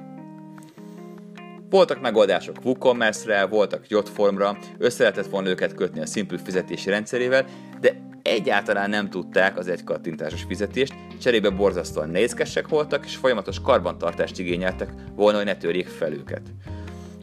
Voltak 1.70 2.00
megoldások 2.00 2.56
WooCommerce-re, 2.64 3.46
voltak 3.46 3.88
Jotformra, 3.88 4.58
össze 4.78 5.02
lehetett 5.02 5.26
volna 5.26 5.48
őket 5.48 5.74
kötni 5.74 6.00
a 6.00 6.06
Simple 6.06 6.38
fizetési 6.38 6.90
rendszerével, 6.90 7.44
de 7.80 7.96
egyáltalán 8.24 8.90
nem 8.90 9.10
tudták 9.10 9.58
az 9.58 9.68
egy 9.68 9.84
kattintásos 9.84 10.42
fizetést, 10.42 10.94
cserébe 11.20 11.50
borzasztóan 11.50 12.08
nehézkesek 12.08 12.68
voltak, 12.68 13.04
és 13.04 13.16
folyamatos 13.16 13.60
karbantartást 13.60 14.38
igényeltek 14.38 14.92
volna, 15.14 15.36
hogy 15.36 15.46
ne 15.46 15.56
törjék 15.56 15.86
fel 15.86 16.12
őket. 16.12 16.42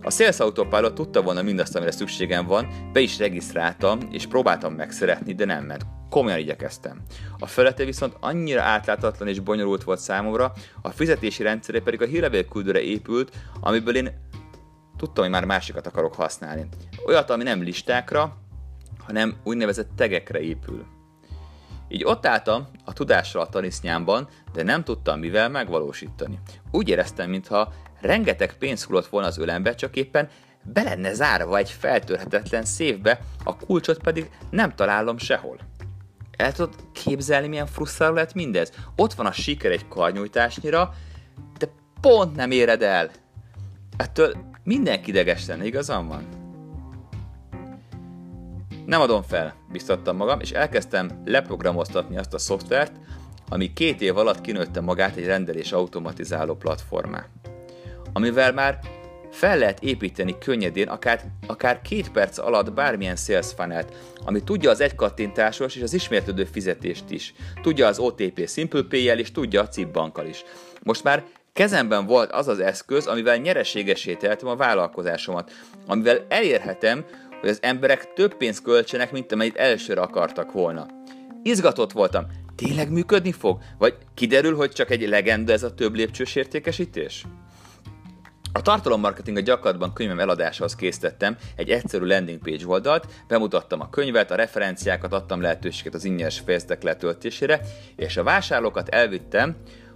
A 0.02 0.12
Sales 0.12 0.40
Autopilot 0.40 0.94
tudta 0.94 1.22
volna 1.22 1.42
mindazt, 1.42 1.76
amire 1.76 1.92
szükségem 1.92 2.46
van, 2.46 2.68
be 2.94 3.00
is 3.00 3.18
regisztráltam, 3.18 4.00
és 4.12 4.28
próbáltam 4.28 4.74
megszeretni, 4.74 5.34
de 5.34 5.46
nem 5.46 5.64
ment. 5.64 5.86
Komolyan 6.10 6.40
igyekeztem. 6.40 7.02
A 7.40 7.48
felete 7.48 7.86
viszont 7.86 8.16
annyira 8.20 8.62
átláthatatlan 8.62 9.28
és 9.28 9.40
bonyolult 9.40 9.84
volt 9.84 10.00
számomra, 10.00 10.54
a 10.82 10.90
fizetési 10.90 11.44
rendszere 11.44 11.82
pedig 11.82 12.02
a 12.02 12.06
hírlevélküldőre 12.06 12.82
épült, 12.82 13.32
amiből 13.60 13.96
én 13.96 14.10
tudtam, 14.98 15.24
hogy 15.24 15.34
már 15.34 15.46
másikat 15.46 15.88
akarok 15.88 16.16
használni. 16.16 16.68
Olyat, 17.06 17.30
ami 17.30 17.44
nem 17.44 17.64
listákra, 17.64 18.41
hanem 19.12 19.36
úgynevezett 19.44 19.90
tegekre 19.96 20.40
épül. 20.40 20.86
Így 21.88 22.04
ott 22.04 22.26
álltam 22.26 22.68
a 22.86 22.94
tudással 22.94 23.42
a 23.42 23.50
tanisznyámban, 23.50 24.28
de 24.54 24.64
nem 24.64 24.84
tudtam 24.84 25.20
mivel 25.20 25.50
megvalósítani. 25.50 26.40
Úgy 26.72 26.90
éreztem, 26.90 27.30
mintha 27.30 27.74
rengeteg 28.02 28.58
pénz 28.58 28.84
hullott 28.84 29.08
volna 29.08 29.28
az 29.28 29.38
ölembe, 29.38 29.76
csak 29.76 29.96
éppen 29.96 30.30
be 30.64 30.84
lenne 30.84 31.14
zárva 31.14 31.58
egy 31.58 31.70
feltörhetetlen 31.70 32.64
szévbe, 32.64 33.20
a 33.44 33.58
kulcsot 33.58 34.02
pedig 34.02 34.30
nem 34.50 34.76
találom 34.76 35.18
sehol. 35.18 35.58
El 36.38 36.52
tudod 36.52 36.76
képzelni, 36.92 37.48
milyen 37.48 37.68
frusztráló 37.68 38.14
lett 38.14 38.34
mindez? 38.34 38.72
Ott 38.96 39.14
van 39.14 39.26
a 39.26 39.32
siker 39.32 39.72
egy 39.72 39.88
karnyújtásnyira, 39.88 40.94
de 41.58 41.68
pont 42.02 42.36
nem 42.36 42.52
éred 42.52 42.82
el. 42.82 43.12
Ettől 43.98 44.34
mindenki 44.64 45.10
ideges 45.10 45.48
igazam 45.64 46.08
van? 46.08 46.41
Nem 48.86 49.02
adom 49.02 49.22
fel, 49.22 49.56
biztattam 49.72 50.16
magam, 50.16 50.40
és 50.40 50.52
elkezdtem 50.52 51.22
leprogramoztatni 51.26 52.18
azt 52.18 52.34
a 52.34 52.38
szoftvert, 52.38 52.92
ami 53.50 53.74
két 53.74 54.02
év 54.02 54.18
alatt 54.18 54.42
kinőtte 54.42 54.82
magát 54.82 55.16
egy 55.16 55.26
rendelés 55.26 55.72
automatizáló 55.72 56.56
platformá. 56.56 57.26
Amivel 58.14 58.54
már 58.54 58.80
fel 59.32 59.58
lehet 59.58 59.84
építeni 59.84 60.38
könnyedén, 60.38 60.88
akár, 60.88 61.22
akár 61.48 61.82
két 61.82 62.12
perc 62.12 62.38
alatt 62.38 62.74
bármilyen 62.74 63.16
sales 63.16 63.48
funnelt, 63.56 63.94
ami 64.26 64.44
tudja 64.44 64.70
az 64.70 64.82
egy 64.82 64.96
kattintásos 64.96 65.76
és 65.76 65.82
az 65.82 65.94
ismétlődő 65.94 66.44
fizetést 66.44 67.10
is. 67.10 67.34
Tudja 67.62 67.88
az 67.88 68.00
OTP 68.00 68.48
Simple 68.48 68.84
Pay-jel 68.90 69.20
és 69.20 69.32
tudja 69.32 69.62
a 69.62 69.68
CIP 69.68 69.92
bankkal 69.92 70.26
is. 70.26 70.44
Most 70.84 71.04
már 71.04 71.24
Kezemben 71.54 72.06
volt 72.06 72.32
az 72.32 72.48
az 72.48 72.60
eszköz, 72.60 73.08
amivel 73.08 73.38
nyereségesé 73.38 74.14
tehetem 74.14 74.48
a 74.48 74.56
vállalkozásomat, 74.56 75.52
amivel 75.88 76.26
elérhetem, 76.30 77.06
hogy 77.42 77.50
az 77.50 77.60
emberek 77.62 78.14
több 78.14 78.36
pénzt 78.36 78.64
költsenek, 78.64 79.12
mint 79.12 79.32
amennyit 79.32 79.58
elsőre 79.58 80.02
akartak 80.02 80.52
volna. 80.52 80.86
Izgatott 81.44 81.92
voltam, 81.92 82.26
tényleg 82.56 82.92
működni 82.92 83.32
fog? 83.32 83.62
Vagy 83.78 83.98
kiderül, 84.14 84.56
hogy 84.56 84.72
csak 84.72 84.90
egy 84.90 85.08
legenda 85.08 85.54
ez 85.54 85.64
a 85.64 85.74
több 85.74 85.96
lépcsős 85.96 86.36
értékesítés? 86.36 87.26
A 88.54 88.62
tartalommarketing 88.62 89.38
a 89.38 89.42
gyakorlatban 89.42 89.94
könyvem 89.94 90.20
eladásához 90.20 90.76
készítettem 90.76 91.38
egy 91.56 91.70
egyszerű 91.70 92.06
landing 92.06 92.40
page 92.40 92.68
oldalt, 92.68 93.08
bemutattam 93.28 93.82
a 93.82 93.90
könyvet, 93.90 94.32
a 94.32 94.36
referenciákat, 94.36 95.14
adtam 95.14 95.42
lehetőséget 95.42 95.94
az 95.94 96.04
ingyenes 96.04 96.40
fejezetek 96.40 96.84
letöltésére, 96.84 97.62
és 97.96 98.18
a 98.18 98.24
vásárlókat 98.24 98.90
elvittem 98.90 99.56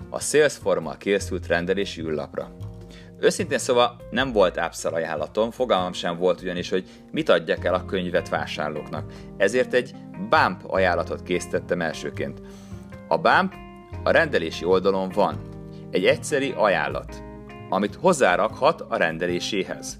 a 0.10 0.20
Salesforce-mal 0.20 0.98
készült 0.98 1.48
rendelési 1.48 2.02
űrlapra. 2.02 2.75
Őszintén 3.20 3.58
szóval 3.58 3.96
nem 4.12 4.32
volt 4.32 4.58
ápszal 4.58 4.94
ajánlatom, 4.94 5.52
fogalmam 5.52 5.94
sem 5.94 6.18
volt 6.18 6.42
ugyanis, 6.42 6.70
hogy 6.70 6.86
mit 7.12 7.30
adjak 7.30 7.66
el 7.66 7.74
a 7.74 7.86
könyvet 7.86 8.30
vásárlóknak. 8.30 9.12
Ezért 9.38 9.74
egy 9.74 9.96
BAMP 10.30 10.62
ajánlatot 10.68 11.24
készítettem 11.24 11.82
elsőként. 11.82 12.42
A 13.08 13.18
BAMP 13.18 13.54
a 14.04 14.12
rendelési 14.12 14.66
oldalon 14.66 15.10
van. 15.10 15.40
Egy 15.92 16.06
egyszeri 16.06 16.54
ajánlat, 16.58 17.24
amit 17.70 17.96
hozzárakhat 17.96 18.82
a 18.82 18.98
rendeléséhez. 18.98 19.98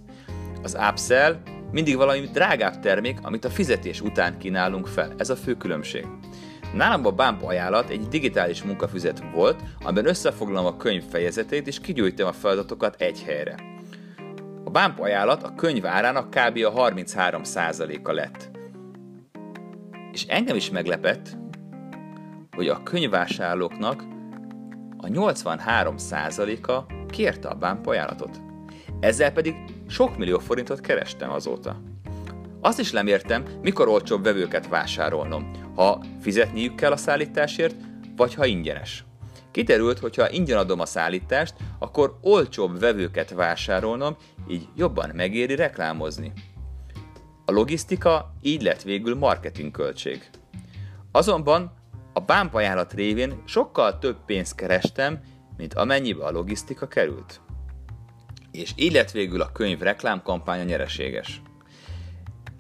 Az 0.64 0.78
upsell 0.90 1.36
mindig 1.72 1.96
valami 1.96 2.20
drágább 2.20 2.80
termék, 2.80 3.18
amit 3.22 3.46
a 3.46 3.50
fizetés 3.50 4.02
után 4.02 4.38
kínálunk 4.38 4.88
fel. 4.88 5.14
Ez 5.18 5.30
a 5.30 5.36
fő 5.36 5.54
különbség. 5.54 6.08
Nálam 6.76 7.06
a 7.06 7.12
Bump 7.12 7.44
ajánlat 7.44 7.90
egy 7.90 8.08
digitális 8.08 8.64
munkafüzet 8.64 9.24
volt, 9.34 9.62
amiben 9.84 10.08
összefoglalom 10.08 10.66
a 10.66 10.78
könyv 10.78 11.04
fejezetét 11.04 11.68
és 11.68 11.80
kigyújtom 11.80 12.28
a 12.28 12.32
feladatokat 12.32 13.02
egy 13.02 13.24
helyre. 13.24 13.56
A 14.64 14.70
Bump 14.70 15.00
ajánlat 15.00 15.44
a 15.44 15.56
könyv 15.56 15.86
árának 15.86 16.30
kb. 16.30 16.58
a 16.66 16.92
33%-a 16.92 18.12
lett. 18.12 18.50
És 20.12 20.26
engem 20.26 20.56
is 20.56 20.70
meglepett, 20.70 21.38
hogy 22.56 22.68
a 22.68 22.84
könyvvásárlóknak 22.84 24.04
a 24.98 25.08
83%-a 25.08 26.94
kérte 27.10 27.48
a 27.48 27.56
Bump 27.56 27.88
ajánlatot. 27.88 28.42
Ezzel 29.00 29.32
pedig 29.32 29.56
sok 29.88 30.18
millió 30.18 30.40
forintot 30.40 30.82
kerestem 30.82 31.32
azóta. 31.32 31.95
Azt 32.66 32.80
is 32.80 32.92
nem 32.92 33.08
értem, 33.08 33.46
mikor 33.62 33.88
olcsóbb 33.88 34.24
vevőket 34.24 34.68
vásárolnom, 34.68 35.52
ha 35.76 36.04
fizetniük 36.22 36.76
kell 36.76 36.92
a 36.92 36.98
szállításért, 36.98 37.76
vagy 38.16 38.34
ha 38.34 38.46
ingyenes. 38.46 39.06
Kiterült, 39.52 40.00
hogy 40.00 40.16
ha 40.16 40.32
ingyen 40.32 40.58
adom 40.58 40.80
a 40.80 40.86
szállítást, 40.86 41.54
akkor 41.80 42.18
olcsóbb 42.22 42.80
vevőket 42.80 43.30
vásárolnom, 43.30 44.16
így 44.48 44.68
jobban 44.76 45.12
megéri 45.14 45.56
reklámozni. 45.56 46.32
A 47.46 47.52
logisztika 47.52 48.34
így 48.42 48.62
lett 48.62 48.82
végül 48.82 49.16
marketingköltség. 49.16 50.30
Azonban 51.12 51.74
a 52.14 52.20
bámpajánlat 52.20 52.94
révén 52.94 53.42
sokkal 53.46 54.00
több 54.00 54.18
pénzt 54.26 54.56
kerestem, 54.56 55.20
mint 55.58 55.74
amennyibe 55.74 56.26
a 56.26 56.32
logisztika 56.32 56.88
került. 56.88 57.42
És 58.52 58.74
így 58.76 58.94
lett 58.94 59.12
végül 59.12 59.42
a 59.42 59.52
könyv 59.52 59.80
reklámkampánya 59.80 60.64
nyereséges. 60.64 61.42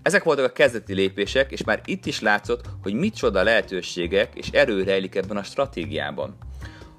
Ezek 0.06 0.24
voltak 0.24 0.46
a 0.46 0.52
kezdeti 0.52 0.94
lépések, 0.94 1.52
és 1.52 1.64
már 1.64 1.82
itt 1.86 2.06
is 2.06 2.20
látszott, 2.20 2.66
hogy 2.82 2.94
micsoda 2.94 3.44
lehetőségek 3.44 4.36
és 4.36 4.50
erő 4.50 4.84
rejlik 4.84 5.16
ebben 5.16 5.38
a 5.38 5.44
stratégiában. 5.44 6.38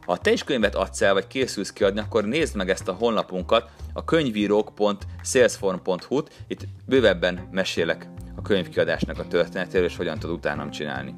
Ha 0.06 0.16
te 0.16 0.32
is 0.32 0.44
könyvet 0.44 0.74
adsz 0.74 1.00
el, 1.00 1.12
vagy 1.12 1.26
készülsz 1.26 1.72
kiadni, 1.72 2.00
akkor 2.00 2.24
nézd 2.24 2.56
meg 2.56 2.70
ezt 2.70 2.88
a 2.88 2.92
honlapunkat, 2.92 3.70
a 3.92 4.04
könyvírók.salesform.hu-t, 4.04 6.30
itt 6.48 6.60
bővebben 6.86 7.48
mesélek 7.50 8.08
a 8.36 8.42
könyvkiadásnak 8.42 9.18
a 9.18 9.28
történetéről, 9.28 9.86
és 9.86 9.96
hogyan 9.96 10.18
tud 10.18 10.30
utánam 10.30 10.70
csinálni. 10.70 11.14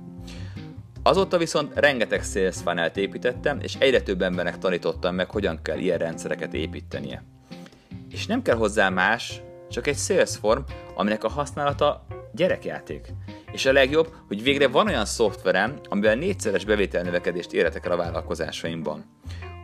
Azóta 1.02 1.38
viszont 1.38 1.74
rengeteg 1.74 2.22
sales 2.22 2.56
funnel 2.56 2.90
építettem, 2.94 3.60
és 3.60 3.74
egyre 3.78 4.00
több 4.00 4.22
embernek 4.22 4.58
tanítottam 4.58 5.14
meg, 5.14 5.30
hogyan 5.30 5.62
kell 5.62 5.78
ilyen 5.78 5.98
rendszereket 5.98 6.54
építenie. 6.54 7.24
És 8.10 8.26
nem 8.26 8.42
kell 8.42 8.56
hozzá 8.56 8.88
más, 8.88 9.40
csak 9.70 9.86
egy 9.86 9.96
sales 9.96 10.36
form, 10.36 10.60
aminek 10.94 11.24
a 11.24 11.28
használata 11.28 12.06
gyerekjáték. 12.32 13.06
És 13.52 13.66
a 13.66 13.72
legjobb, 13.72 14.12
hogy 14.28 14.42
végre 14.42 14.68
van 14.68 14.86
olyan 14.86 15.04
szoftverem, 15.04 15.78
amivel 15.88 16.14
négyszeres 16.14 16.64
bevételnövekedést 16.64 17.52
érhetek 17.52 17.86
el 17.86 17.92
a 17.92 17.96
vállalkozásaimban. 17.96 19.04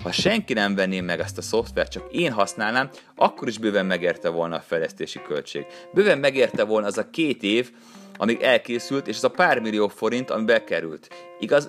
Ha 0.03 0.13
senki 0.13 0.53
nem 0.53 0.75
venné 0.75 1.01
meg 1.01 1.21
ezt 1.21 1.39
a 1.39 1.43
szoftvert, 1.43 1.91
csak 1.91 2.13
én 2.13 2.33
használnám, 2.33 2.91
akkor 3.17 3.49
is 3.49 3.59
bőven 3.59 3.87
megérte 3.87 4.29
volna 4.29 4.57
a 4.57 4.61
fejlesztési 4.61 5.23
költség. 5.23 5.67
Bőven 5.93 6.19
megérte 6.19 6.65
volna 6.65 6.87
az 6.87 6.99
a 6.99 7.11
két 7.11 7.43
év, 7.43 7.71
amíg 8.17 8.41
elkészült, 8.41 9.09
és 9.09 9.17
az 9.17 9.25
a 9.25 9.31
pár 9.31 9.61
millió 9.61 9.89
forint, 9.89 10.31
ami 10.31 10.45
bekerült. 10.45 11.09
Igaz, 11.39 11.69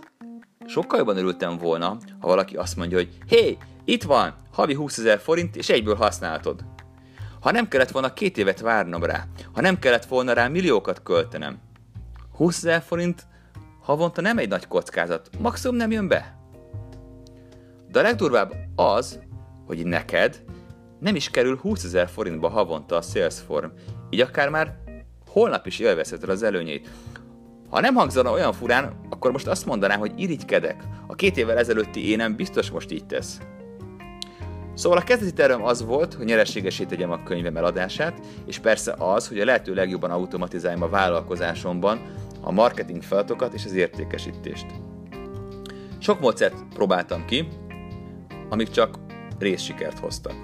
sokkal 0.68 0.98
jobban 0.98 1.18
örültem 1.18 1.58
volna, 1.58 1.98
ha 2.20 2.27
valaki 2.27 2.56
azt 2.56 2.75
mondja, 2.75 2.98
hogy 2.98 3.10
hé, 3.27 3.42
hey, 3.42 3.58
itt 3.86 4.04
van, 4.04 4.36
havi 4.51 4.74
20 4.74 4.98
ezer 4.98 5.20
forint, 5.20 5.56
és 5.56 5.70
egyből 5.70 5.96
használhatod. 5.96 6.63
Ha 7.46 7.52
nem 7.52 7.68
kellett 7.68 7.92
volna 7.92 8.14
két 8.14 8.38
évet 8.38 8.60
várnom 8.60 9.04
rá, 9.04 9.25
ha 9.54 9.62
nem 9.62 9.80
kellett 9.80 10.06
volna 10.06 10.34
rá 10.34 10.48
milliókat 10.48 11.04
költenem. 11.04 11.58
20 12.36 12.58
ezer 12.58 12.82
forint 12.82 13.25
havonta 13.82 14.22
nem 14.22 14.38
egy 14.38 14.50
nagy 14.50 14.68
kockázat, 14.68 15.30
maximum 15.40 15.75
nem 15.75 15.92
jön 15.92 16.08
be. 16.08 16.38
De 17.92 18.00
a 18.00 18.02
legdurvább 18.02 18.54
az, 18.75 19.20
hogy 19.66 19.86
neked 19.86 20.44
nem 21.00 21.16
is 21.16 21.30
kerül 21.30 21.58
20 21.58 21.84
ezer 21.84 22.08
forintba 22.08 22.50
havonta 22.50 22.96
a 22.96 23.02
Salesform, 23.02 23.70
így 24.10 24.22
akár 24.22 24.50
már 24.50 24.78
holnap 25.28 25.68
is 25.68 25.80
élvezheted 25.80 26.30
az 26.30 26.44
előnyét. 26.44 26.90
Ha 27.70 27.80
nem 27.80 27.96
hangzana 27.96 28.32
olyan 28.32 28.54
furán, 28.54 29.00
akkor 29.10 29.32
most 29.32 29.48
azt 29.48 29.66
mondanám, 29.66 30.00
hogy 30.00 30.14
irigykedek. 30.16 30.84
A 31.08 31.16
két 31.16 31.38
évvel 31.38 31.58
ezelőtti 31.58 32.10
énem 32.10 32.36
biztos 32.36 32.72
most 32.72 32.92
így 32.92 33.06
tesz. 33.06 33.40
Szóval 34.75 34.98
a 34.98 35.03
kezdeti 35.03 35.34
tervem 35.34 35.63
az 35.63 35.84
volt, 35.84 36.13
hogy 36.13 36.25
nyereségesé 36.25 36.84
tegyem 36.84 37.12
a 37.12 37.24
könyvem 37.24 37.58
eladását, 37.58 38.20
és 38.46 38.60
persze 38.60 38.96
az, 38.98 39.27
hogy 39.27 39.39
a 39.39 39.46
lehető 39.46 39.74
legjobban 39.74 40.12
automatizáljam 40.12 40.82
a 40.82 40.89
vállalkozásomban 40.89 42.01
a 42.41 42.51
marketing 42.51 43.03
feladatokat 43.03 43.53
és 43.53 43.65
az 43.65 43.74
értékesítést. 43.74 44.65
Sok 46.00 46.20
módszert 46.20 46.55
próbáltam 46.74 47.25
ki, 47.25 47.48
amik 48.50 48.70
csak 48.70 49.00
részsikert 49.40 50.00
hoztak. 50.00 50.35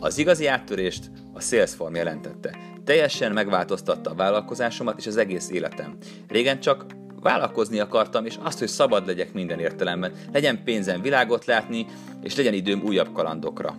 Az 0.00 0.18
igazi 0.18 0.46
áttörést 0.46 1.10
a 1.32 1.40
Salesform 1.40 1.94
jelentette. 1.94 2.56
Teljesen 2.84 3.32
megváltoztatta 3.32 4.10
a 4.10 4.14
vállalkozásomat 4.14 4.98
és 4.98 5.06
az 5.06 5.16
egész 5.16 5.50
életem. 5.50 5.96
Régen 6.28 6.60
csak 6.60 6.86
vállalkozni 7.22 7.78
akartam, 7.78 8.26
és 8.26 8.38
azt, 8.42 8.58
hogy 8.58 8.68
szabad 8.68 9.06
legyek 9.06 9.32
minden 9.32 9.58
értelemben, 9.58 10.12
legyen 10.32 10.64
pénzem 10.64 11.02
világot 11.02 11.44
látni, 11.44 11.86
és 12.22 12.36
legyen 12.36 12.54
időm 12.54 12.82
újabb 12.84 13.12
kalandokra. 13.12 13.76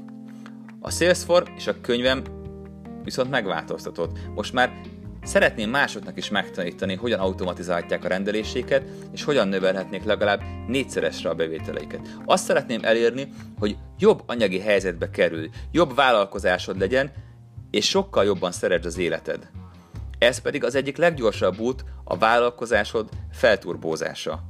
A 0.79 0.91
Salesforce 0.91 1.51
és 1.55 1.67
a 1.67 1.81
könyvem 1.81 2.21
viszont 3.03 3.29
megváltoztatott. 3.29 4.17
Most 4.35 4.53
már 4.53 4.71
Szeretném 5.25 5.69
másoknak 5.69 6.17
is 6.17 6.29
megtanítani, 6.29 6.95
hogyan 6.95 7.19
automatizálják 7.19 8.03
a 8.03 8.07
rendeléséket, 8.07 8.83
és 9.11 9.23
hogyan 9.23 9.47
növelhetnék 9.47 10.03
legalább 10.03 10.41
négyszeresre 10.67 11.29
a 11.29 11.33
bevételeiket. 11.33 11.99
Azt 12.25 12.43
szeretném 12.43 12.79
elérni, 12.83 13.27
hogy 13.59 13.77
jobb 13.99 14.23
anyagi 14.25 14.59
helyzetbe 14.59 15.09
kerül, 15.09 15.49
jobb 15.71 15.95
vállalkozásod 15.95 16.79
legyen, 16.79 17.11
és 17.71 17.89
sokkal 17.89 18.25
jobban 18.25 18.51
szeresd 18.51 18.85
az 18.85 18.97
életed. 18.97 19.49
Ez 20.23 20.37
pedig 20.37 20.63
az 20.63 20.75
egyik 20.75 20.97
leggyorsabb 20.97 21.59
út 21.59 21.85
a 22.03 22.17
vállalkozásod 22.17 23.09
felturbózása, 23.31 24.43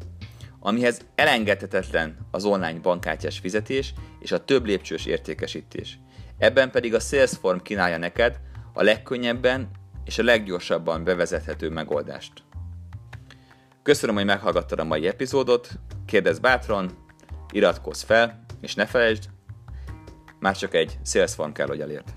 amihez 0.59 1.01
elengedhetetlen 1.15 2.17
az 2.31 2.45
online 2.45 2.79
bankkártyás 2.79 3.39
fizetés 3.39 3.93
és 4.19 4.31
a 4.31 4.45
több 4.45 4.65
lépcsős 4.65 5.05
értékesítés. 5.05 5.99
Ebben 6.37 6.71
pedig 6.71 6.93
a 6.93 6.99
Salesform 6.99 7.57
kínálja 7.57 7.97
neked 7.97 8.39
a 8.73 8.83
legkönnyebben 8.83 9.69
és 10.05 10.17
a 10.17 10.23
leggyorsabban 10.23 11.03
bevezethető 11.03 11.69
megoldást. 11.69 12.33
Köszönöm, 13.83 14.15
hogy 14.15 14.25
meghallgattad 14.25 14.79
a 14.79 14.83
mai 14.83 15.07
epizódot, 15.07 15.69
kérdezz 16.05 16.39
bátran, 16.39 16.91
iratkozz 17.51 18.03
fel, 18.03 18.45
és 18.61 18.75
ne 18.75 18.85
felejtsd, 18.85 19.29
már 20.39 20.57
csak 20.57 20.73
egy 20.73 20.97
Salesform 21.03 21.51
kell, 21.51 21.67
hogy 21.67 21.81
elért. 21.81 22.13